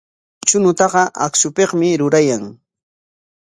Chuñutaqa 0.47 1.03
akshupikmi 1.25 1.89
rurayan. 1.99 2.43